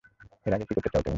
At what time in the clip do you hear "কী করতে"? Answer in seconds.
0.65-0.89